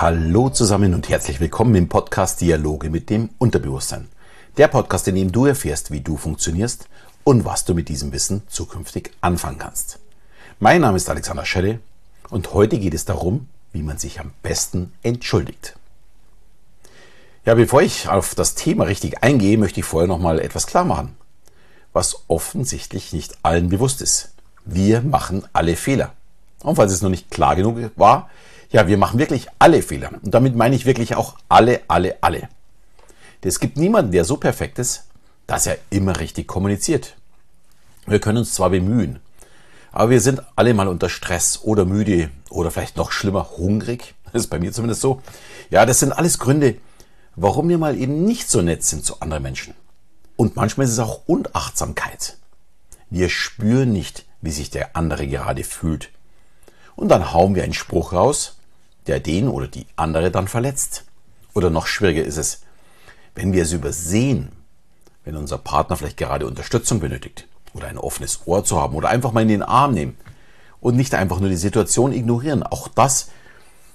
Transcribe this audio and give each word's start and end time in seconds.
Hallo 0.00 0.48
zusammen 0.48 0.94
und 0.94 1.08
herzlich 1.08 1.40
willkommen 1.40 1.74
im 1.74 1.88
Podcast 1.88 2.40
Dialoge 2.40 2.88
mit 2.88 3.10
dem 3.10 3.30
Unterbewusstsein. 3.38 4.06
Der 4.56 4.68
Podcast, 4.68 5.08
in 5.08 5.16
dem 5.16 5.32
du 5.32 5.46
erfährst, 5.46 5.90
wie 5.90 6.00
du 6.00 6.16
funktionierst 6.16 6.88
und 7.24 7.44
was 7.44 7.64
du 7.64 7.74
mit 7.74 7.88
diesem 7.88 8.12
Wissen 8.12 8.42
zukünftig 8.46 9.10
anfangen 9.22 9.58
kannst. 9.58 9.98
Mein 10.60 10.82
Name 10.82 10.98
ist 10.98 11.10
Alexander 11.10 11.44
Schelle 11.44 11.80
und 12.30 12.54
heute 12.54 12.78
geht 12.78 12.94
es 12.94 13.06
darum, 13.06 13.48
wie 13.72 13.82
man 13.82 13.98
sich 13.98 14.20
am 14.20 14.30
besten 14.44 14.92
entschuldigt. 15.02 15.74
Ja, 17.44 17.56
bevor 17.56 17.82
ich 17.82 18.08
auf 18.08 18.36
das 18.36 18.54
Thema 18.54 18.84
richtig 18.84 19.24
eingehe, 19.24 19.58
möchte 19.58 19.80
ich 19.80 19.86
vorher 19.86 20.06
noch 20.06 20.20
mal 20.20 20.38
etwas 20.38 20.68
klar 20.68 20.84
machen, 20.84 21.16
was 21.92 22.22
offensichtlich 22.28 23.12
nicht 23.12 23.36
allen 23.42 23.68
bewusst 23.68 24.00
ist. 24.00 24.30
Wir 24.64 25.00
machen 25.00 25.44
alle 25.52 25.74
Fehler. 25.74 26.12
Und 26.62 26.76
falls 26.76 26.92
es 26.92 27.02
noch 27.02 27.10
nicht 27.10 27.32
klar 27.32 27.56
genug 27.56 27.90
war, 27.96 28.30
ja, 28.70 28.86
wir 28.86 28.98
machen 28.98 29.18
wirklich 29.18 29.46
alle 29.58 29.82
Fehler. 29.82 30.10
Und 30.22 30.34
damit 30.34 30.54
meine 30.54 30.76
ich 30.76 30.86
wirklich 30.86 31.14
auch 31.14 31.36
alle, 31.48 31.80
alle, 31.88 32.16
alle. 32.20 32.48
Es 33.40 33.60
gibt 33.60 33.76
niemanden, 33.76 34.12
der 34.12 34.24
so 34.24 34.36
perfekt 34.36 34.78
ist, 34.78 35.04
dass 35.46 35.66
er 35.66 35.78
immer 35.90 36.20
richtig 36.20 36.46
kommuniziert. 36.46 37.14
Wir 38.06 38.20
können 38.20 38.38
uns 38.38 38.54
zwar 38.54 38.70
bemühen, 38.70 39.20
aber 39.92 40.10
wir 40.10 40.20
sind 40.20 40.42
alle 40.56 40.74
mal 40.74 40.88
unter 40.88 41.08
Stress 41.08 41.60
oder 41.62 41.84
müde 41.84 42.30
oder 42.50 42.70
vielleicht 42.70 42.96
noch 42.96 43.12
schlimmer 43.12 43.50
hungrig. 43.56 44.14
Das 44.30 44.42
ist 44.42 44.50
bei 44.50 44.58
mir 44.58 44.72
zumindest 44.72 45.00
so. 45.00 45.22
Ja, 45.70 45.86
das 45.86 46.00
sind 46.00 46.12
alles 46.12 46.38
Gründe, 46.38 46.76
warum 47.34 47.70
wir 47.70 47.78
mal 47.78 47.96
eben 47.96 48.26
nicht 48.26 48.50
so 48.50 48.60
nett 48.60 48.84
sind 48.84 49.02
zu 49.02 49.20
anderen 49.20 49.42
Menschen. 49.42 49.72
Und 50.36 50.54
manchmal 50.54 50.84
ist 50.84 50.92
es 50.92 50.98
auch 50.98 51.22
Unachtsamkeit. 51.26 52.36
Wir 53.08 53.30
spüren 53.30 53.90
nicht, 53.90 54.26
wie 54.42 54.50
sich 54.50 54.68
der 54.68 54.96
andere 54.96 55.26
gerade 55.26 55.64
fühlt. 55.64 56.10
Und 56.94 57.08
dann 57.08 57.32
hauen 57.32 57.54
wir 57.54 57.64
einen 57.64 57.72
Spruch 57.72 58.12
raus, 58.12 58.57
der 59.08 59.20
den 59.20 59.48
oder 59.48 59.66
die 59.66 59.86
andere 59.96 60.30
dann 60.30 60.48
verletzt. 60.48 61.04
Oder 61.54 61.70
noch 61.70 61.86
schwieriger 61.86 62.22
ist 62.22 62.36
es, 62.36 62.62
wenn 63.34 63.52
wir 63.52 63.62
es 63.62 63.72
übersehen, 63.72 64.52
wenn 65.24 65.36
unser 65.36 65.58
Partner 65.58 65.96
vielleicht 65.96 66.16
gerade 66.16 66.46
Unterstützung 66.46 67.00
benötigt 67.00 67.46
oder 67.74 67.88
ein 67.88 67.98
offenes 67.98 68.40
Ohr 68.46 68.64
zu 68.64 68.80
haben 68.80 68.94
oder 68.94 69.08
einfach 69.08 69.32
mal 69.32 69.42
in 69.42 69.48
den 69.48 69.62
Arm 69.62 69.92
nehmen 69.92 70.16
und 70.80 70.96
nicht 70.96 71.14
einfach 71.14 71.40
nur 71.40 71.48
die 71.48 71.56
Situation 71.56 72.12
ignorieren. 72.12 72.62
Auch 72.62 72.88
das 72.88 73.30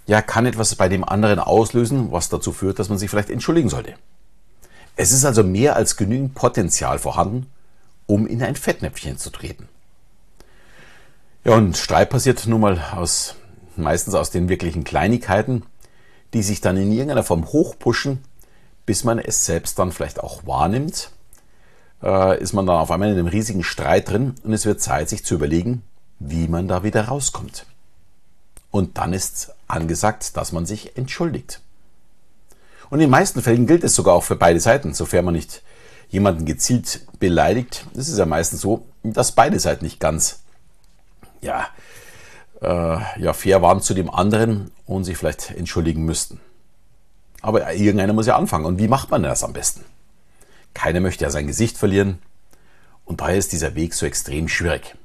ja, 0.05 0.21
kann 0.21 0.45
etwas 0.45 0.75
bei 0.75 0.89
dem 0.89 1.03
anderen 1.03 1.39
auslösen, 1.39 2.11
was 2.11 2.29
dazu 2.29 2.51
führt, 2.51 2.79
dass 2.79 2.89
man 2.89 2.97
sich 2.97 3.09
vielleicht 3.09 3.29
entschuldigen 3.29 3.69
sollte. 3.69 3.93
Es 4.95 5.11
ist 5.11 5.25
also 5.25 5.43
mehr 5.43 5.75
als 5.75 5.97
genügend 5.97 6.35
Potenzial 6.35 6.99
vorhanden, 6.99 7.47
um 8.05 8.27
in 8.27 8.43
ein 8.43 8.55
Fettnäpfchen 8.55 9.17
zu 9.17 9.29
treten. 9.29 9.67
Ja, 11.45 11.55
und 11.55 11.77
Streit 11.77 12.09
passiert 12.09 12.45
nun 12.47 12.61
mal 12.61 12.79
aus, 12.95 13.35
meistens 13.77 14.13
aus 14.15 14.29
den 14.29 14.49
wirklichen 14.49 14.83
Kleinigkeiten, 14.83 15.63
die 16.33 16.43
sich 16.43 16.61
dann 16.61 16.77
in 16.77 16.91
irgendeiner 16.91 17.23
Form 17.23 17.45
hochpushen, 17.47 18.23
bis 18.85 19.03
man 19.03 19.19
es 19.19 19.45
selbst 19.45 19.79
dann 19.79 19.91
vielleicht 19.91 20.19
auch 20.19 20.45
wahrnimmt, 20.45 21.11
äh, 22.01 22.41
ist 22.41 22.53
man 22.53 22.65
dann 22.65 22.77
auf 22.77 22.91
einmal 22.91 23.09
in 23.09 23.15
einem 23.15 23.27
riesigen 23.27 23.63
Streit 23.63 24.09
drin 24.09 24.35
und 24.43 24.53
es 24.53 24.65
wird 24.65 24.81
Zeit, 24.81 25.09
sich 25.09 25.23
zu 25.23 25.35
überlegen, 25.35 25.83
wie 26.19 26.47
man 26.47 26.67
da 26.67 26.83
wieder 26.83 27.05
rauskommt. 27.05 27.65
Und 28.71 28.97
dann 28.97 29.13
ist 29.13 29.53
angesagt, 29.67 30.35
dass 30.35 30.51
man 30.51 30.65
sich 30.65 30.97
entschuldigt. 30.97 31.61
Und 32.89 32.99
in 32.99 33.01
den 33.01 33.09
meisten 33.11 33.41
Fällen 33.41 33.67
gilt 33.67 33.83
es 33.83 33.95
sogar 33.95 34.15
auch 34.15 34.23
für 34.23 34.35
beide 34.35 34.59
Seiten, 34.59 34.93
sofern 34.93 35.25
man 35.25 35.35
nicht 35.35 35.61
jemanden 36.09 36.45
gezielt 36.45 37.07
beleidigt. 37.19 37.85
Es 37.95 38.09
ist 38.09 38.17
ja 38.17 38.25
meistens 38.25 38.61
so, 38.61 38.85
dass 39.03 39.31
beide 39.31 39.59
Seiten 39.59 39.85
nicht 39.85 39.99
ganz 39.99 40.39
ja, 41.43 41.67
ja, 42.63 43.33
fair 43.33 43.61
waren 43.61 43.81
zu 43.81 43.93
dem 43.93 44.09
anderen 44.09 44.71
und 44.85 45.03
sich 45.03 45.17
vielleicht 45.17 45.51
entschuldigen 45.51 46.03
müssten. 46.03 46.39
Aber 47.41 47.73
irgendeiner 47.73 48.13
muss 48.13 48.25
ja 48.25 48.37
anfangen. 48.37 48.65
Und 48.65 48.79
wie 48.79 48.87
macht 48.87 49.11
man 49.11 49.23
das 49.23 49.43
am 49.43 49.51
besten? 49.51 49.83
Keiner 50.73 51.01
möchte 51.01 51.25
ja 51.25 51.29
sein 51.29 51.45
Gesicht 51.45 51.77
verlieren. 51.77 52.19
Und 53.05 53.19
daher 53.19 53.37
ist 53.37 53.51
dieser 53.51 53.75
Weg 53.75 53.93
so 53.93 54.05
extrem 54.05 54.47
schwierig. 54.47 54.95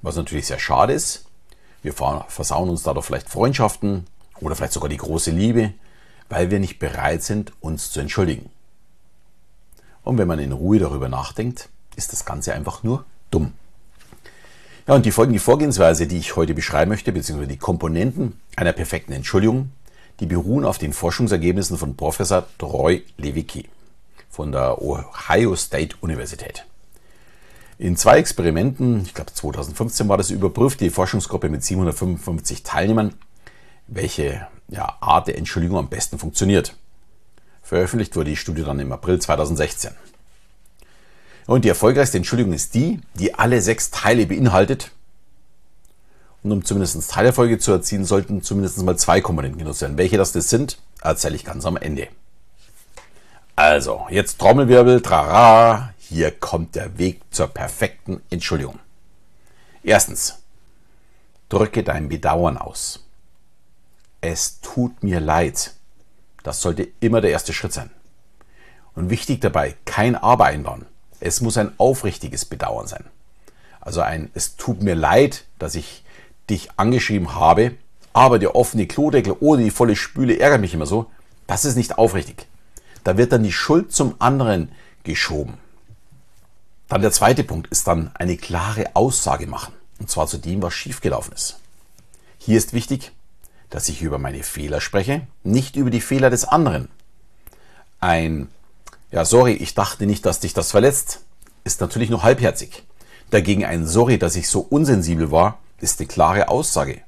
Was 0.00 0.16
natürlich 0.16 0.46
sehr 0.46 0.58
schade 0.58 0.94
ist. 0.94 1.26
Wir 1.82 1.92
versauen 1.92 2.70
uns 2.70 2.82
dadurch 2.82 3.04
vielleicht 3.04 3.28
Freundschaften 3.28 4.06
oder 4.40 4.56
vielleicht 4.56 4.72
sogar 4.72 4.88
die 4.88 4.96
große 4.96 5.30
Liebe, 5.30 5.74
weil 6.28 6.50
wir 6.50 6.58
nicht 6.58 6.78
bereit 6.78 7.22
sind, 7.22 7.52
uns 7.60 7.90
zu 7.90 8.00
entschuldigen. 8.00 8.50
Und 10.02 10.18
wenn 10.18 10.28
man 10.28 10.38
in 10.38 10.52
Ruhe 10.52 10.78
darüber 10.78 11.08
nachdenkt, 11.08 11.68
ist 11.94 12.12
das 12.12 12.24
Ganze 12.24 12.54
einfach 12.54 12.82
nur 12.82 13.04
dumm. 13.30 13.52
Ja, 14.86 14.94
und 14.94 15.04
die 15.04 15.10
folgende 15.10 15.40
Vorgehensweise, 15.40 16.06
die 16.06 16.18
ich 16.18 16.36
heute 16.36 16.54
beschreiben 16.54 16.90
möchte, 16.90 17.10
beziehungsweise 17.10 17.50
die 17.50 17.58
Komponenten 17.58 18.40
einer 18.54 18.72
perfekten 18.72 19.12
Entschuldigung, 19.12 19.72
die 20.20 20.26
beruhen 20.26 20.64
auf 20.64 20.78
den 20.78 20.92
Forschungsergebnissen 20.92 21.76
von 21.76 21.96
Professor 21.96 22.46
Troy 22.58 23.02
Lewicki 23.16 23.68
von 24.30 24.52
der 24.52 24.80
Ohio 24.80 25.56
State 25.56 25.96
Universität. 26.02 26.66
In 27.78 27.96
zwei 27.96 28.18
Experimenten, 28.18 29.02
ich 29.02 29.12
glaube 29.12 29.32
2015 29.32 30.08
war 30.08 30.18
das, 30.18 30.30
überprüft 30.30 30.80
die 30.80 30.90
Forschungsgruppe 30.90 31.48
mit 31.48 31.64
755 31.64 32.62
Teilnehmern, 32.62 33.14
welche 33.88 34.46
ja, 34.68 34.96
Art 35.00 35.26
der 35.26 35.36
Entschuldigung 35.36 35.78
am 35.78 35.88
besten 35.88 36.18
funktioniert. 36.18 36.76
Veröffentlicht 37.60 38.14
wurde 38.14 38.30
die 38.30 38.36
Studie 38.36 38.62
dann 38.62 38.78
im 38.78 38.92
April 38.92 39.18
2016. 39.18 39.90
Und 41.46 41.64
die 41.64 41.68
erfolgreichste 41.68 42.16
Entschuldigung 42.16 42.52
ist 42.52 42.74
die, 42.74 43.00
die 43.14 43.34
alle 43.34 43.62
sechs 43.62 43.90
Teile 43.90 44.26
beinhaltet. 44.26 44.90
Und 46.42 46.52
um 46.52 46.64
zumindest 46.64 47.10
Teilerfolge 47.10 47.58
zu 47.58 47.72
erzielen, 47.72 48.04
sollten 48.04 48.42
zumindest 48.42 48.82
mal 48.82 48.96
zwei 48.96 49.20
Komponenten 49.20 49.58
genutzt 49.58 49.80
werden. 49.80 49.98
Welche 49.98 50.16
das, 50.16 50.32
sind, 50.32 50.78
erzähle 51.00 51.36
ich 51.36 51.44
ganz 51.44 51.64
am 51.64 51.76
Ende. 51.76 52.08
Also, 53.54 54.06
jetzt 54.10 54.38
Trommelwirbel, 54.38 55.00
trara, 55.00 55.94
hier 55.98 56.30
kommt 56.30 56.74
der 56.74 56.98
Weg 56.98 57.22
zur 57.30 57.48
perfekten 57.48 58.20
Entschuldigung. 58.30 58.78
Erstens, 59.82 60.38
drücke 61.48 61.82
dein 61.82 62.08
Bedauern 62.08 62.58
aus. 62.58 63.04
Es 64.20 64.60
tut 64.60 65.02
mir 65.02 65.20
leid. 65.20 65.74
Das 66.42 66.60
sollte 66.60 66.88
immer 67.00 67.20
der 67.20 67.30
erste 67.30 67.52
Schritt 67.52 67.72
sein. 67.72 67.90
Und 68.94 69.10
wichtig 69.10 69.40
dabei, 69.40 69.76
kein 69.84 70.16
Aber 70.16 70.46
einbauen. 70.46 70.86
Es 71.26 71.40
muss 71.40 71.58
ein 71.58 71.72
aufrichtiges 71.78 72.44
Bedauern 72.44 72.86
sein. 72.86 73.04
Also 73.80 74.00
ein, 74.00 74.30
es 74.34 74.56
tut 74.56 74.82
mir 74.82 74.94
leid, 74.94 75.44
dass 75.58 75.74
ich 75.74 76.04
dich 76.48 76.70
angeschrieben 76.76 77.34
habe, 77.34 77.74
aber 78.12 78.38
der 78.38 78.54
offene 78.54 78.86
Klodeckel 78.86 79.34
oder 79.40 79.62
die 79.62 79.70
volle 79.70 79.96
Spüle 79.96 80.38
ärgert 80.38 80.60
mich 80.60 80.74
immer 80.74 80.86
so. 80.86 81.10
Das 81.46 81.64
ist 81.64 81.76
nicht 81.76 81.98
aufrichtig. 81.98 82.46
Da 83.04 83.16
wird 83.16 83.32
dann 83.32 83.42
die 83.42 83.52
Schuld 83.52 83.92
zum 83.92 84.14
anderen 84.20 84.70
geschoben. 85.04 85.54
Dann 86.88 87.02
der 87.02 87.12
zweite 87.12 87.44
Punkt 87.44 87.68
ist 87.68 87.86
dann 87.86 88.10
eine 88.14 88.36
klare 88.36 88.94
Aussage 88.94 89.46
machen. 89.46 89.74
Und 89.98 90.10
zwar 90.10 90.26
zu 90.26 90.38
dem, 90.38 90.62
was 90.62 90.74
schiefgelaufen 90.74 91.32
ist. 91.34 91.58
Hier 92.38 92.58
ist 92.58 92.72
wichtig, 92.72 93.12
dass 93.70 93.88
ich 93.88 94.02
über 94.02 94.18
meine 94.18 94.42
Fehler 94.42 94.80
spreche, 94.80 95.26
nicht 95.42 95.74
über 95.74 95.90
die 95.90 96.00
Fehler 96.00 96.30
des 96.30 96.44
anderen. 96.44 96.88
Ein 97.98 98.48
ja, 99.10 99.24
sorry, 99.24 99.52
ich 99.52 99.74
dachte 99.74 100.06
nicht, 100.06 100.26
dass 100.26 100.40
dich 100.40 100.54
das 100.54 100.70
verletzt, 100.70 101.20
ist 101.64 101.80
natürlich 101.80 102.10
nur 102.10 102.22
halbherzig. 102.22 102.84
Dagegen 103.30 103.64
ein 103.64 103.86
Sorry, 103.86 104.18
dass 104.18 104.36
ich 104.36 104.48
so 104.48 104.60
unsensibel 104.60 105.30
war, 105.30 105.58
ist 105.80 106.00
eine 106.00 106.08
klare 106.08 106.48
Aussage, 106.48 107.02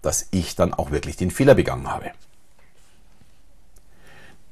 dass 0.00 0.28
ich 0.30 0.54
dann 0.54 0.74
auch 0.74 0.90
wirklich 0.90 1.16
den 1.16 1.30
Fehler 1.30 1.54
begangen 1.54 1.90
habe. 1.90 2.12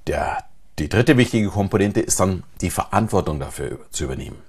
Der, 0.06 0.44
die 0.78 0.88
dritte 0.88 1.16
wichtige 1.16 1.50
Komponente 1.50 2.00
ist 2.00 2.18
dann 2.20 2.42
die 2.60 2.70
Verantwortung 2.70 3.38
dafür 3.38 3.78
zu 3.90 4.04
übernehmen. 4.04 4.42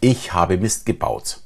Ich 0.00 0.32
habe 0.32 0.58
Mist 0.58 0.86
gebaut. 0.86 1.40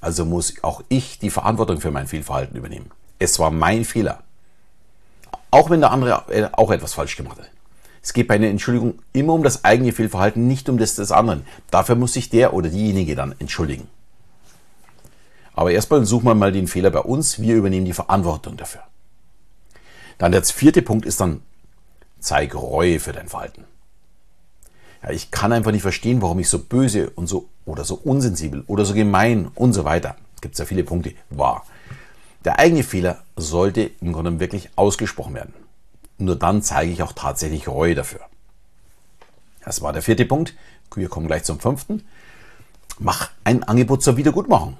Also 0.00 0.24
muss 0.24 0.62
auch 0.62 0.82
ich 0.88 1.18
die 1.18 1.30
Verantwortung 1.30 1.80
für 1.80 1.90
mein 1.90 2.06
Fehlverhalten 2.06 2.56
übernehmen. 2.56 2.90
Es 3.18 3.38
war 3.38 3.50
mein 3.50 3.84
Fehler. 3.84 4.22
Auch 5.50 5.70
wenn 5.70 5.80
der 5.80 5.90
andere 5.90 6.24
äh, 6.28 6.48
auch 6.52 6.70
etwas 6.70 6.94
falsch 6.94 7.16
gemacht 7.16 7.38
hat. 7.38 7.50
Es 8.06 8.12
geht 8.12 8.28
bei 8.28 8.36
einer 8.36 8.46
Entschuldigung 8.46 9.00
immer 9.12 9.32
um 9.32 9.42
das 9.42 9.64
eigene 9.64 9.90
Fehlverhalten, 9.92 10.46
nicht 10.46 10.68
um 10.68 10.78
das 10.78 10.94
des 10.94 11.10
anderen. 11.10 11.44
Dafür 11.72 11.96
muss 11.96 12.12
sich 12.12 12.30
der 12.30 12.54
oder 12.54 12.68
diejenige 12.68 13.16
dann 13.16 13.34
entschuldigen. 13.40 13.88
Aber 15.54 15.72
erstmal 15.72 16.06
suchen 16.06 16.26
wir 16.26 16.36
mal 16.36 16.52
den 16.52 16.68
Fehler 16.68 16.92
bei 16.92 17.00
uns. 17.00 17.40
Wir 17.40 17.56
übernehmen 17.56 17.84
die 17.84 17.92
Verantwortung 17.92 18.56
dafür. 18.56 18.82
Dann 20.18 20.30
der 20.30 20.44
vierte 20.44 20.82
Punkt 20.82 21.04
ist 21.04 21.20
dann, 21.20 21.42
zeig 22.20 22.54
Reue 22.54 23.00
für 23.00 23.10
dein 23.10 23.26
Verhalten. 23.26 23.64
Ja, 25.02 25.10
ich 25.10 25.32
kann 25.32 25.52
einfach 25.52 25.72
nicht 25.72 25.82
verstehen, 25.82 26.22
warum 26.22 26.38
ich 26.38 26.48
so 26.48 26.60
böse 26.60 27.10
und 27.10 27.26
so 27.26 27.48
oder 27.64 27.82
so 27.82 27.96
unsensibel 27.96 28.62
oder 28.68 28.84
so 28.84 28.94
gemein 28.94 29.50
und 29.56 29.72
so 29.72 29.84
weiter. 29.84 30.14
Gibt 30.40 30.54
es 30.54 30.60
ja 30.60 30.64
viele 30.64 30.84
Punkte. 30.84 31.14
War. 31.30 31.66
Der 32.44 32.60
eigene 32.60 32.84
Fehler 32.84 33.24
sollte 33.34 33.90
im 34.00 34.12
Grunde 34.12 34.38
wirklich 34.38 34.70
ausgesprochen 34.76 35.34
werden. 35.34 35.65
Nur 36.18 36.36
dann 36.36 36.62
zeige 36.62 36.92
ich 36.92 37.02
auch 37.02 37.12
tatsächlich 37.12 37.68
Reue 37.68 37.94
dafür. 37.94 38.20
Das 39.64 39.82
war 39.82 39.92
der 39.92 40.02
vierte 40.02 40.24
Punkt. 40.24 40.54
Wir 40.94 41.08
kommen 41.08 41.26
gleich 41.26 41.44
zum 41.44 41.60
fünften. 41.60 42.04
Mach 42.98 43.30
ein 43.44 43.64
Angebot 43.64 44.02
zur 44.02 44.16
Wiedergutmachung. 44.16 44.78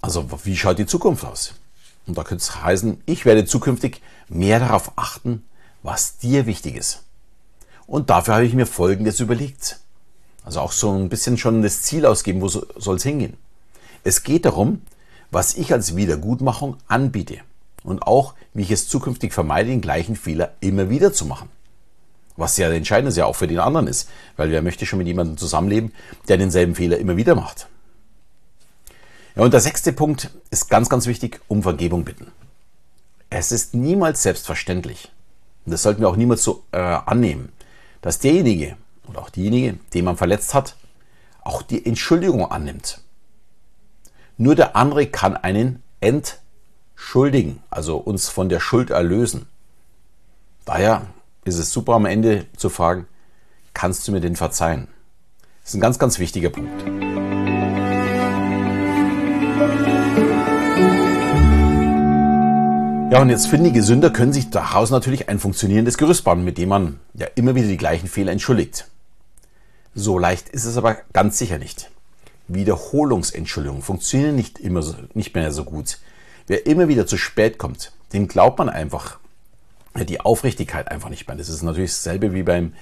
Also 0.00 0.26
wie 0.44 0.56
schaut 0.56 0.78
die 0.78 0.86
Zukunft 0.86 1.24
aus? 1.24 1.54
Und 2.06 2.16
da 2.16 2.22
könnte 2.22 2.42
es 2.42 2.62
heißen, 2.62 3.02
ich 3.04 3.24
werde 3.24 3.44
zukünftig 3.44 4.00
mehr 4.28 4.60
darauf 4.60 4.92
achten, 4.96 5.42
was 5.82 6.18
dir 6.18 6.46
wichtig 6.46 6.76
ist. 6.76 7.02
Und 7.86 8.08
dafür 8.08 8.34
habe 8.34 8.46
ich 8.46 8.54
mir 8.54 8.66
Folgendes 8.66 9.20
überlegt. 9.20 9.80
Also 10.44 10.60
auch 10.60 10.72
so 10.72 10.92
ein 10.92 11.08
bisschen 11.08 11.36
schon 11.36 11.62
das 11.62 11.82
Ziel 11.82 12.06
ausgeben, 12.06 12.40
wo 12.40 12.48
soll 12.48 12.96
es 12.96 13.02
hingehen. 13.02 13.36
Es 14.04 14.22
geht 14.22 14.44
darum, 14.44 14.82
was 15.30 15.54
ich 15.54 15.72
als 15.72 15.96
Wiedergutmachung 15.96 16.76
anbiete 16.86 17.40
und 17.86 18.02
auch, 18.02 18.34
wie 18.52 18.62
ich 18.62 18.70
es 18.70 18.88
zukünftig 18.88 19.32
vermeide, 19.32 19.70
den 19.70 19.80
gleichen 19.80 20.16
Fehler 20.16 20.54
immer 20.60 20.90
wieder 20.90 21.12
zu 21.12 21.24
machen. 21.24 21.48
Was 22.36 22.56
ja 22.58 22.70
entscheidend 22.70 23.08
ist 23.08 23.16
ja 23.16 23.24
auch 23.24 23.36
für 23.36 23.46
den 23.46 23.60
anderen 23.60 23.86
ist, 23.86 24.10
weil 24.36 24.50
wer 24.50 24.60
möchte 24.60 24.84
schon 24.84 24.98
mit 24.98 25.06
jemandem 25.06 25.38
zusammenleben, 25.38 25.92
der 26.28 26.36
denselben 26.36 26.74
Fehler 26.74 26.98
immer 26.98 27.16
wieder 27.16 27.34
macht. 27.34 27.68
Ja, 29.34 29.42
und 29.42 29.54
der 29.54 29.60
sechste 29.60 29.92
Punkt 29.92 30.30
ist 30.50 30.68
ganz, 30.68 30.88
ganz 30.88 31.06
wichtig, 31.06 31.40
um 31.48 31.62
Vergebung 31.62 32.04
bitten. 32.04 32.32
Es 33.30 33.52
ist 33.52 33.74
niemals 33.74 34.22
selbstverständlich, 34.22 35.10
und 35.64 35.72
das 35.72 35.82
sollten 35.82 36.00
wir 36.00 36.08
auch 36.08 36.16
niemals 36.16 36.42
so 36.42 36.64
äh, 36.72 36.78
annehmen, 36.78 37.52
dass 38.02 38.18
derjenige 38.18 38.76
oder 39.08 39.20
auch 39.20 39.30
diejenige, 39.30 39.78
den 39.94 40.04
man 40.04 40.16
verletzt 40.16 40.54
hat, 40.54 40.76
auch 41.42 41.62
die 41.62 41.84
Entschuldigung 41.86 42.50
annimmt. 42.50 43.00
Nur 44.36 44.54
der 44.54 44.76
andere 44.76 45.06
kann 45.06 45.36
einen 45.36 45.82
entschuldigen, 46.00 46.45
also 47.70 47.96
uns 47.96 48.28
von 48.28 48.48
der 48.48 48.60
Schuld 48.60 48.90
erlösen. 48.90 49.46
Daher 50.64 51.06
ist 51.44 51.58
es 51.58 51.72
super 51.72 51.94
am 51.94 52.06
Ende 52.06 52.46
zu 52.56 52.68
fragen, 52.68 53.06
kannst 53.74 54.08
du 54.08 54.12
mir 54.12 54.20
den 54.20 54.36
verzeihen? 54.36 54.88
Das 55.62 55.70
ist 55.70 55.74
ein 55.74 55.80
ganz, 55.80 55.98
ganz 55.98 56.18
wichtiger 56.18 56.50
Punkt. 56.50 56.84
Ja, 63.12 63.22
und 63.22 63.30
jetzt 63.30 63.46
findige 63.46 63.82
Sünder 63.82 64.10
können 64.10 64.32
sich 64.32 64.50
daraus 64.50 64.90
natürlich 64.90 65.28
ein 65.28 65.38
funktionierendes 65.38 65.96
Gerüst 65.96 66.24
bauen, 66.24 66.44
mit 66.44 66.58
dem 66.58 66.68
man 66.68 66.98
ja 67.14 67.26
immer 67.36 67.54
wieder 67.54 67.68
die 67.68 67.76
gleichen 67.76 68.08
Fehler 68.08 68.32
entschuldigt. 68.32 68.88
So 69.94 70.18
leicht 70.18 70.48
ist 70.48 70.64
es 70.64 70.76
aber 70.76 70.96
ganz 71.12 71.38
sicher 71.38 71.58
nicht. 71.58 71.90
Wiederholungsentschuldigungen 72.48 73.82
funktionieren 73.82 74.36
nicht 74.36 74.58
immer 74.58 74.82
so, 74.82 74.94
nicht 75.14 75.34
mehr 75.34 75.52
so 75.52 75.64
gut. 75.64 75.98
Wer 76.46 76.66
immer 76.66 76.88
wieder 76.88 77.06
zu 77.06 77.16
spät 77.16 77.58
kommt, 77.58 77.92
dem 78.12 78.28
glaubt 78.28 78.58
man 78.58 78.68
einfach 78.68 79.18
die 80.04 80.20
Aufrichtigkeit 80.20 80.90
einfach 80.90 81.08
nicht 81.08 81.26
mehr. 81.26 81.36
Das 81.36 81.48
ist 81.48 81.62
natürlich 81.62 81.92
dasselbe 81.92 82.34
wie 82.34 82.42
beim, 82.42 82.74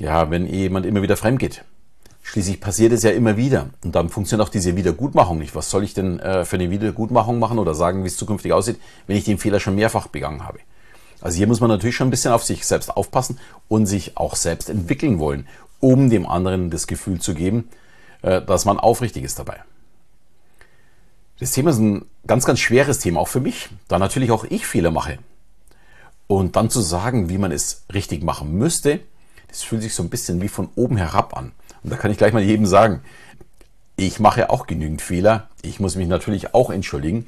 ja, 0.00 0.30
wenn 0.30 0.46
jemand 0.46 0.86
immer 0.86 1.02
wieder 1.02 1.16
fremd 1.16 1.38
geht. 1.38 1.64
Schließlich 2.22 2.60
passiert 2.60 2.92
es 2.92 3.02
ja 3.02 3.10
immer 3.10 3.36
wieder. 3.36 3.70
Und 3.84 3.94
dann 3.94 4.08
funktioniert 4.10 4.46
auch 4.46 4.50
diese 4.50 4.76
Wiedergutmachung 4.76 5.38
nicht. 5.38 5.54
Was 5.54 5.70
soll 5.70 5.84
ich 5.84 5.94
denn 5.94 6.18
äh, 6.20 6.44
für 6.44 6.56
eine 6.56 6.70
Wiedergutmachung 6.70 7.38
machen 7.38 7.58
oder 7.58 7.74
sagen, 7.74 8.02
wie 8.04 8.08
es 8.08 8.16
zukünftig 8.16 8.52
aussieht, 8.52 8.78
wenn 9.06 9.16
ich 9.16 9.24
den 9.24 9.38
Fehler 9.38 9.60
schon 9.60 9.74
mehrfach 9.74 10.08
begangen 10.08 10.44
habe? 10.44 10.58
Also 11.20 11.36
hier 11.36 11.46
muss 11.46 11.60
man 11.60 11.70
natürlich 11.70 11.96
schon 11.96 12.08
ein 12.08 12.10
bisschen 12.10 12.32
auf 12.32 12.44
sich 12.44 12.66
selbst 12.66 12.90
aufpassen 12.96 13.38
und 13.66 13.86
sich 13.86 14.16
auch 14.16 14.36
selbst 14.36 14.68
entwickeln 14.68 15.18
wollen, 15.18 15.46
um 15.80 16.10
dem 16.10 16.26
anderen 16.26 16.70
das 16.70 16.86
Gefühl 16.86 17.20
zu 17.20 17.34
geben, 17.34 17.68
äh, 18.22 18.42
dass 18.42 18.64
man 18.64 18.78
aufrichtig 18.78 19.24
ist 19.24 19.38
dabei. 19.38 19.62
Das 21.40 21.52
Thema 21.52 21.70
ist 21.70 21.78
ein 21.78 22.04
ganz, 22.28 22.44
ganz 22.44 22.60
schweres 22.60 23.00
Thema, 23.00 23.20
auch 23.20 23.28
für 23.28 23.40
mich, 23.40 23.68
da 23.88 23.98
natürlich 23.98 24.30
auch 24.30 24.44
ich 24.44 24.66
Fehler 24.66 24.92
mache. 24.92 25.18
Und 26.28 26.54
dann 26.54 26.70
zu 26.70 26.80
sagen, 26.80 27.28
wie 27.28 27.38
man 27.38 27.50
es 27.50 27.84
richtig 27.92 28.22
machen 28.22 28.52
müsste, 28.52 29.00
das 29.48 29.62
fühlt 29.62 29.82
sich 29.82 29.94
so 29.94 30.02
ein 30.02 30.10
bisschen 30.10 30.40
wie 30.40 30.48
von 30.48 30.68
oben 30.76 30.96
herab 30.96 31.36
an. 31.36 31.52
Und 31.82 31.90
da 31.90 31.96
kann 31.96 32.10
ich 32.10 32.18
gleich 32.18 32.32
mal 32.34 32.42
jedem 32.42 32.66
sagen, 32.66 33.00
ich 33.96 34.20
mache 34.20 34.50
auch 34.50 34.66
genügend 34.66 35.02
Fehler. 35.02 35.48
Ich 35.62 35.80
muss 35.80 35.96
mich 35.96 36.06
natürlich 36.06 36.54
auch 36.54 36.70
entschuldigen. 36.70 37.26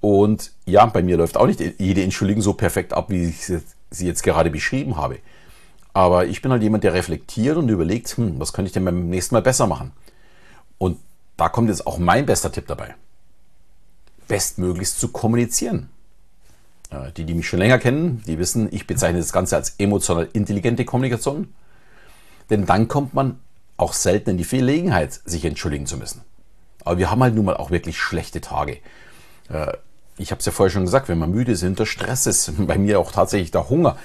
Und 0.00 0.52
ja, 0.66 0.84
bei 0.84 1.02
mir 1.02 1.16
läuft 1.16 1.36
auch 1.36 1.46
nicht 1.46 1.62
jede 1.78 2.02
Entschuldigung 2.02 2.42
so 2.42 2.52
perfekt 2.52 2.92
ab, 2.92 3.08
wie 3.08 3.28
ich 3.28 3.46
sie 3.46 4.06
jetzt 4.06 4.22
gerade 4.22 4.50
beschrieben 4.50 4.96
habe. 4.96 5.18
Aber 5.94 6.26
ich 6.26 6.42
bin 6.42 6.50
halt 6.50 6.62
jemand, 6.62 6.82
der 6.82 6.92
reflektiert 6.92 7.56
und 7.56 7.68
überlegt, 7.68 8.08
hm, 8.16 8.38
was 8.40 8.52
könnte 8.52 8.66
ich 8.66 8.72
denn 8.72 8.84
beim 8.84 9.08
nächsten 9.08 9.34
Mal 9.34 9.42
besser 9.42 9.68
machen? 9.68 9.92
Und 10.76 10.98
da 11.36 11.48
kommt 11.48 11.68
jetzt 11.68 11.86
auch 11.86 11.98
mein 11.98 12.26
bester 12.26 12.50
Tipp 12.50 12.66
dabei. 12.66 12.96
Bestmöglichst 14.28 14.98
zu 14.98 15.08
kommunizieren. 15.08 15.90
Die, 17.16 17.24
die 17.24 17.34
mich 17.34 17.48
schon 17.48 17.58
länger 17.58 17.78
kennen, 17.78 18.22
die 18.24 18.38
wissen, 18.38 18.68
ich 18.70 18.86
bezeichne 18.86 19.18
das 19.18 19.32
Ganze 19.32 19.56
als 19.56 19.74
emotional 19.78 20.28
intelligente 20.32 20.84
Kommunikation. 20.84 21.52
Denn 22.50 22.66
dann 22.66 22.86
kommt 22.86 23.14
man 23.14 23.40
auch 23.76 23.92
selten 23.92 24.30
in 24.30 24.36
die 24.36 24.44
Verlegenheit, 24.44 25.20
sich 25.24 25.44
entschuldigen 25.44 25.86
zu 25.86 25.96
müssen. 25.96 26.22
Aber 26.84 26.98
wir 26.98 27.10
haben 27.10 27.22
halt 27.22 27.34
nun 27.34 27.46
mal 27.46 27.56
auch 27.56 27.70
wirklich 27.70 27.98
schlechte 27.98 28.40
Tage. 28.40 28.78
Äh, 29.48 29.72
ich 30.16 30.30
habe 30.30 30.38
es 30.38 30.46
ja 30.46 30.52
vorher 30.52 30.70
schon 30.70 30.84
gesagt, 30.84 31.08
wenn 31.08 31.18
man 31.18 31.30
müde 31.30 31.52
ist, 31.52 31.62
hinter 31.62 31.86
Stress 31.86 32.26
ist, 32.26 32.52
bei 32.66 32.78
mir 32.78 33.00
auch 33.00 33.12
tatsächlich 33.12 33.50
der 33.50 33.68
Hunger, 33.68 33.96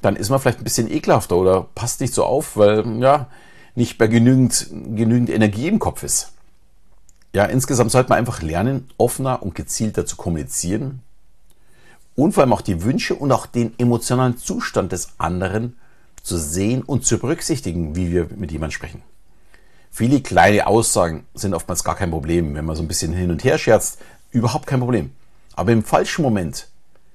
dann 0.00 0.16
ist 0.16 0.30
man 0.30 0.38
vielleicht 0.38 0.58
ein 0.58 0.64
bisschen 0.64 0.90
ekelhafter 0.90 1.36
oder 1.36 1.66
passt 1.74 2.00
nicht 2.00 2.14
so 2.14 2.24
auf, 2.24 2.56
weil 2.56 2.86
ja 3.00 3.26
nicht 3.74 3.98
mehr 3.98 4.08
genügend, 4.08 4.68
genügend 4.70 5.28
Energie 5.30 5.68
im 5.68 5.78
Kopf 5.78 6.02
ist. 6.02 6.32
Ja, 7.32 7.44
insgesamt 7.44 7.90
sollte 7.90 8.08
man 8.08 8.18
einfach 8.18 8.42
lernen, 8.42 8.88
offener 8.96 9.42
und 9.42 9.54
gezielter 9.54 10.06
zu 10.06 10.16
kommunizieren 10.16 11.02
und 12.16 12.32
vor 12.32 12.42
allem 12.42 12.52
auch 12.52 12.62
die 12.62 12.82
Wünsche 12.82 13.14
und 13.14 13.30
auch 13.32 13.46
den 13.46 13.78
emotionalen 13.78 14.38
Zustand 14.38 14.92
des 14.92 15.10
anderen 15.18 15.76
zu 16.22 16.36
sehen 16.36 16.82
und 16.82 17.04
zu 17.04 17.18
berücksichtigen, 17.18 17.94
wie 17.94 18.10
wir 18.10 18.28
mit 18.34 18.50
jemandem 18.50 18.74
sprechen. 18.74 19.02
Viele 19.90 20.20
kleine 20.20 20.66
Aussagen 20.66 21.26
sind 21.34 21.54
oftmals 21.54 21.84
gar 21.84 21.96
kein 21.96 22.10
Problem. 22.10 22.54
Wenn 22.54 22.64
man 22.64 22.76
so 22.76 22.82
ein 22.82 22.88
bisschen 22.88 23.12
hin 23.12 23.30
und 23.30 23.44
her 23.44 23.58
scherzt, 23.58 23.98
überhaupt 24.30 24.66
kein 24.66 24.80
Problem. 24.80 25.12
Aber 25.54 25.72
im 25.72 25.82
falschen 25.82 26.22
Moment 26.22 26.68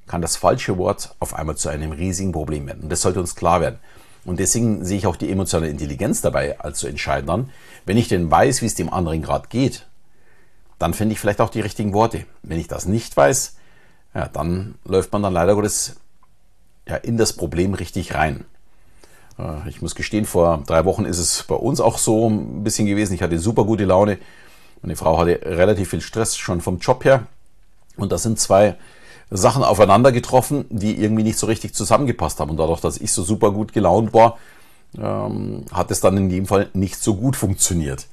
kann 0.07 0.21
das 0.21 0.36
falsche 0.36 0.77
Wort 0.77 1.15
auf 1.19 1.33
einmal 1.33 1.56
zu 1.56 1.69
einem 1.69 1.92
riesigen 1.92 2.31
Problem 2.31 2.68
werden. 2.68 2.83
Und 2.83 2.89
das 2.89 3.01
sollte 3.01 3.19
uns 3.19 3.36
klar 3.36 3.62
werden. 3.62 3.80
Und 4.25 4.39
deswegen 4.39 4.86
sehe 4.86 4.98
ich 4.98 5.07
auch 5.07 5.15
die 5.15 5.31
emotionale 5.31 5.69
Intelligenz 5.69 6.21
dabei 6.21 6.60
als 6.60 6.80
so 6.80 6.88
entscheidend 6.88 7.30
an. 7.30 7.50
Wenn 7.86 7.98
ich 7.98 8.07
denn 8.07 8.30
weiß, 8.30 8.62
wie 8.62 8.68
es 8.68 8.75
dem 8.75 8.92
anderen 8.92 9.21
gerade 9.21 9.48
geht, 9.50 9.86
dann 10.84 10.94
finde 10.94 11.14
ich 11.14 11.20
vielleicht 11.22 11.40
auch 11.40 11.50
die 11.50 11.62
richtigen 11.62 11.94
Worte. 11.94 12.26
Wenn 12.42 12.60
ich 12.60 12.68
das 12.68 12.86
nicht 12.86 13.16
weiß, 13.16 13.56
ja, 14.14 14.28
dann 14.28 14.76
läuft 14.84 15.14
man 15.14 15.24
dann 15.24 15.32
leider 15.32 15.56
Gottes 15.56 15.96
ja, 16.86 16.98
in 16.98 17.16
das 17.16 17.32
Problem 17.32 17.74
richtig 17.74 18.16
rein. 18.16 18.44
Äh, 19.40 19.70
ich 19.70 19.82
muss 19.82 19.96
gestehen, 19.96 20.26
vor 20.26 20.62
drei 20.68 20.84
Wochen 20.84 21.06
ist 21.06 21.20
es 21.20 21.44
bei 21.44 21.56
uns 21.56 21.80
auch 21.80 21.98
so 21.98 22.30
ein 22.30 22.66
bisschen 22.66 22.86
gewesen. 22.86 23.14
Ich 23.14 23.22
hatte 23.22 23.40
super 23.40 23.63
gute 23.63 23.86
Laune. 23.86 24.18
Meine 24.82 24.98
Frau 24.98 25.18
hatte 25.18 25.40
relativ 25.46 25.92
viel 25.92 26.02
Stress 26.02 26.36
schon 26.36 26.60
vom 26.60 26.80
Job 26.80 27.06
her. 27.06 27.28
Und 27.96 28.12
da 28.12 28.18
sind 28.18 28.38
zwei 28.38 28.75
Sachen 29.30 29.63
aufeinander 29.63 30.12
getroffen, 30.12 30.66
die 30.70 31.02
irgendwie 31.02 31.24
nicht 31.24 31.40
so 31.40 31.48
richtig 31.48 31.74
zusammengepasst 31.74 32.42
haben. 32.42 32.52
Und 32.52 32.58
dadurch, 32.58 32.82
dass 32.82 32.98
ich 32.98 33.13
so 33.13 33.24
super 33.24 33.52
gut 33.52 33.72
gelaunt 33.72 34.13
war, 34.13 34.38
ähm, 34.98 35.63
hat 35.72 35.92
es 35.92 36.02
dann 36.02 36.18
in 36.18 36.30
dem 36.30 36.46
Fall 36.46 36.70
nicht 36.74 36.98
so 37.02 37.16
gut 37.16 37.38
funktioniert. 37.38 38.06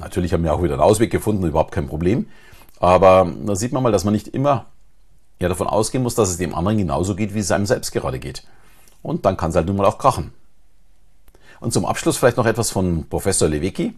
Natürlich 0.00 0.32
haben 0.32 0.42
wir 0.42 0.52
auch 0.52 0.62
wieder 0.62 0.74
einen 0.74 0.82
Ausweg 0.82 1.10
gefunden, 1.10 1.46
überhaupt 1.46 1.72
kein 1.72 1.86
Problem. 1.86 2.26
Aber 2.78 3.30
da 3.44 3.54
sieht 3.54 3.72
man 3.72 3.82
mal, 3.82 3.92
dass 3.92 4.04
man 4.04 4.14
nicht 4.14 4.28
immer 4.28 4.66
ja, 5.40 5.48
davon 5.48 5.66
ausgehen 5.66 6.02
muss, 6.02 6.14
dass 6.14 6.30
es 6.30 6.38
dem 6.38 6.54
anderen 6.54 6.78
genauso 6.78 7.14
geht, 7.14 7.34
wie 7.34 7.38
es 7.38 7.50
einem 7.50 7.66
selbst 7.66 7.92
gerade 7.92 8.18
geht. 8.18 8.44
Und 9.02 9.24
dann 9.24 9.36
kann 9.36 9.50
es 9.50 9.56
halt 9.56 9.66
nun 9.66 9.76
mal 9.76 9.86
auch 9.86 9.98
krachen. 9.98 10.32
Und 11.60 11.72
zum 11.72 11.84
Abschluss 11.84 12.16
vielleicht 12.16 12.38
noch 12.38 12.46
etwas 12.46 12.70
von 12.70 13.06
Professor 13.08 13.48
Lewicki. 13.48 13.94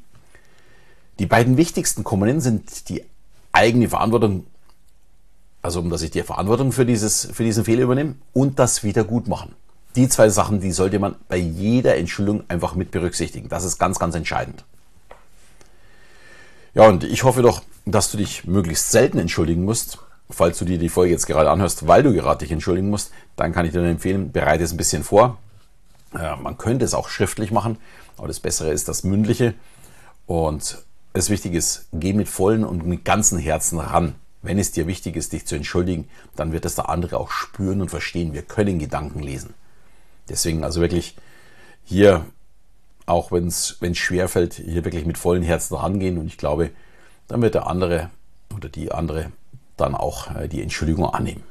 Die 1.18 1.26
beiden 1.26 1.56
wichtigsten 1.56 2.02
Komponenten 2.02 2.40
sind 2.40 2.88
die 2.88 3.04
eigene 3.52 3.88
Verantwortung, 3.88 4.47
also 5.61 5.80
um 5.80 5.90
dass 5.90 6.02
ich 6.02 6.11
die 6.11 6.23
Verantwortung 6.23 6.73
für, 6.73 6.87
dieses, 6.87 7.28
für 7.32 7.44
diesen 7.44 7.64
Fehler 7.64 7.82
übernehme 7.82 8.16
und 8.32 8.59
das 8.59 8.82
Wiedergutmachen. 8.82 9.54
Die 9.94 10.09
zwei 10.09 10.28
Sachen, 10.30 10.61
die 10.61 10.73
sollte 10.73 10.99
man 10.99 11.16
bei 11.28 11.37
jeder 11.37 11.97
Entschuldigung 11.97 12.44
einfach 12.49 12.75
mit 12.75 12.90
berücksichtigen. 12.90 13.49
Das 13.49 13.62
ist 13.62 13.78
ganz, 13.78 13.99
ganz 13.99 14.14
entscheidend. 14.14 14.64
Ja, 16.74 16.88
und 16.88 17.04
ich 17.04 17.24
hoffe 17.24 17.42
doch, 17.42 17.62
dass 17.84 18.10
du 18.10 18.16
dich 18.16 18.44
möglichst 18.46 18.90
selten 18.90 19.18
entschuldigen 19.18 19.64
musst. 19.64 19.98
Falls 20.30 20.58
du 20.58 20.64
dir 20.64 20.78
die 20.78 20.88
Folge 20.88 21.12
jetzt 21.12 21.26
gerade 21.26 21.50
anhörst, 21.50 21.86
weil 21.86 22.02
du 22.02 22.12
gerade 22.14 22.38
dich 22.38 22.52
entschuldigen 22.52 22.88
musst, 22.88 23.10
dann 23.36 23.52
kann 23.52 23.66
ich 23.66 23.72
dir 23.72 23.84
empfehlen, 23.84 24.32
bereite 24.32 24.64
es 24.64 24.72
ein 24.72 24.78
bisschen 24.78 25.04
vor. 25.04 25.38
Äh, 26.14 26.36
man 26.36 26.56
könnte 26.56 26.84
es 26.84 26.94
auch 26.94 27.08
schriftlich 27.08 27.50
machen, 27.50 27.76
aber 28.16 28.28
das 28.28 28.40
Bessere 28.40 28.70
ist 28.70 28.88
das 28.88 29.04
Mündliche. 29.04 29.54
Und 30.26 30.78
das 31.12 31.28
Wichtige 31.28 31.58
ist, 31.58 31.88
geh 31.92 32.14
mit 32.14 32.28
vollen 32.28 32.64
und 32.64 32.86
mit 32.86 33.04
ganzen 33.04 33.38
Herzen 33.38 33.78
ran. 33.78 34.14
Wenn 34.40 34.58
es 34.58 34.72
dir 34.72 34.86
wichtig 34.86 35.16
ist, 35.16 35.32
dich 35.32 35.46
zu 35.46 35.54
entschuldigen, 35.54 36.08
dann 36.34 36.52
wird 36.52 36.64
es 36.64 36.74
der 36.74 36.88
andere 36.88 37.18
auch 37.18 37.30
spüren 37.30 37.82
und 37.82 37.90
verstehen. 37.90 38.32
Wir 38.32 38.42
können 38.42 38.78
Gedanken 38.78 39.20
lesen. 39.20 39.54
Deswegen 40.28 40.64
also 40.64 40.80
wirklich 40.80 41.16
hier, 41.84 42.24
auch 43.06 43.32
wenn 43.32 43.47
es 43.47 43.78
schwer 43.94 44.28
fällt, 44.28 44.54
hier 44.54 44.85
wirklich 44.85 45.06
mit 45.06 45.18
vollen 45.18 45.42
Herzen 45.42 45.75
rangehen. 45.76 46.18
Und 46.18 46.26
ich 46.26 46.38
glaube, 46.38 46.71
dann 47.28 47.42
wird 47.42 47.54
der 47.54 47.66
andere 47.66 48.11
oder 48.54 48.68
die 48.68 48.92
andere 48.92 49.32
dann 49.76 49.94
auch 49.94 50.35
äh, 50.35 50.49
die 50.49 50.62
Entschuldigung 50.62 51.06
annehmen. 51.06 51.42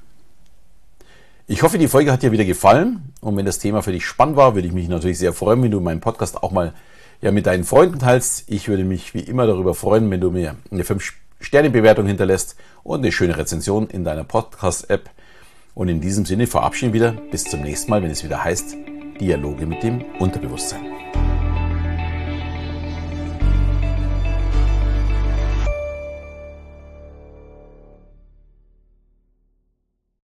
Ich 1.48 1.64
hoffe, 1.64 1.78
die 1.78 1.88
Folge 1.88 2.12
hat 2.12 2.24
dir 2.24 2.32
wieder 2.32 2.46
gefallen. 2.46 3.14
Und 3.20 3.36
wenn 3.36 3.46
das 3.46 3.60
Thema 3.60 3.82
für 3.82 3.92
dich 3.92 4.06
spannend 4.06 4.38
war, 4.38 4.56
würde 4.56 4.68
ich 4.68 4.74
mich 4.74 4.88
natürlich 4.88 5.18
sehr 5.18 5.34
freuen, 5.34 5.62
wenn 5.64 5.72
du 5.72 5.82
meinen 5.82 6.00
Podcast 6.00 6.42
auch 6.42 6.52
mal 6.52 6.74
ja, 7.22 7.32
mit 7.32 7.46
deinen 7.46 7.64
Freunden 7.64 8.00
teilst. 8.00 8.46
Ich 8.48 8.68
würde 8.68 8.84
mich 8.84 9.14
wie 9.14 9.20
immer 9.20 9.48
darüber 9.48 9.76
freuen, 9.76 10.10
wenn 10.12 10.22
du 10.22 10.32
mir 10.32 10.56
eine 10.72 10.86
Sternebewertung 11.40 12.06
hinterlässt 12.06 12.56
und 12.84 13.00
eine 13.00 13.12
schöne 13.12 13.38
Rezension 13.38 13.90
in 13.90 14.04
deiner 14.04 14.24
Podcast-App. 14.24 15.10
Und 15.74 15.90
in 15.90 16.02
diesem 16.02 16.26
Sinne 16.26 16.48
verabschieden 16.48 16.94
wir 16.94 17.02
wieder. 17.02 17.22
Bis 17.32 17.44
zum 17.44 17.62
nächsten 17.62 17.90
Mal, 17.90 18.02
wenn 18.02 18.12
es 18.12 18.24
wieder 18.24 18.44
heißt 18.44 18.76
Dialoge 19.20 19.66
mit 19.66 19.84
dem 19.84 20.04
Unterbewusstsein. 20.20 20.82